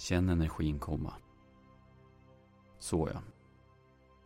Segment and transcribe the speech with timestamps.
[0.00, 1.12] Känn energin komma.
[2.78, 3.20] Så ja.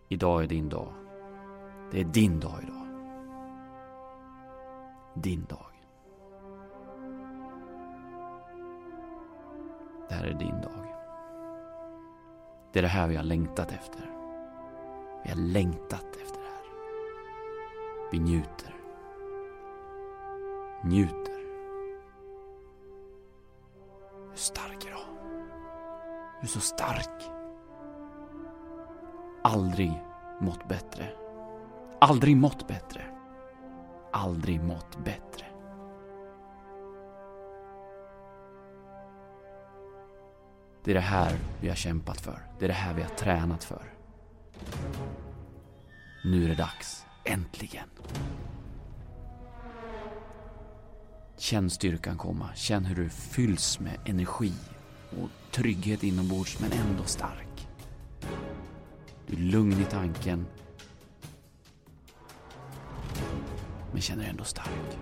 [0.08, 0.92] Idag är din dag.
[1.90, 2.86] Det är din dag idag.
[5.14, 5.66] Din dag.
[10.08, 10.86] Det här är din dag.
[12.72, 14.10] Det är det här vi har längtat efter.
[15.24, 16.66] Vi har längtat efter det här.
[18.12, 18.74] Vi njuter.
[20.84, 21.44] Njuter.
[24.30, 25.23] Hur stark är Du
[26.44, 27.30] du är så stark.
[29.42, 30.02] Aldrig
[30.40, 31.12] mått bättre.
[32.00, 33.02] Aldrig mått bättre.
[34.12, 35.46] Aldrig mått bättre.
[40.84, 42.38] Det är det här vi har kämpat för.
[42.58, 43.94] Det är det här vi har tränat för.
[46.24, 47.06] Nu är det dags.
[47.24, 47.88] Äntligen.
[51.36, 52.48] Känn styrkan komma.
[52.54, 54.52] Känn hur du fylls med energi
[55.22, 57.68] och trygghet inombords men ändå stark.
[59.26, 60.46] Du är lugn i tanken.
[63.92, 64.98] Men känner dig ändå stark.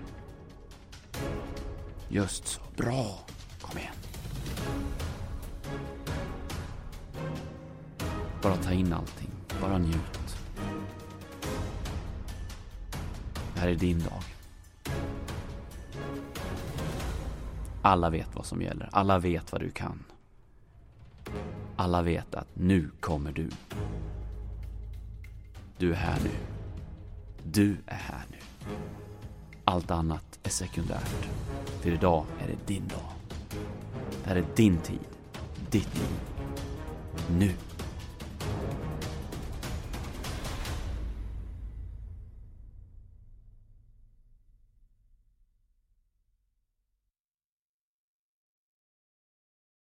[2.09, 2.61] Just så.
[2.77, 3.19] Bra.
[3.61, 3.93] Kom igen.
[8.41, 9.31] Bara ta in allting.
[9.61, 10.19] Bara njut.
[10.21, 10.37] Alltså.
[13.53, 14.23] Det här är din dag.
[17.85, 18.89] Alla vet vad som gäller.
[18.91, 20.03] Alla vet vad du kan.
[21.75, 23.49] Alla vet att nu kommer du.
[25.77, 26.31] Du är här nu.
[27.43, 28.37] Du är här nu.
[29.65, 31.27] Allt annat är sekundärt.
[31.81, 33.09] För idag är det din dag.
[34.23, 35.07] Det här är din tid.
[35.69, 36.19] Ditt liv.
[37.29, 37.53] Nu.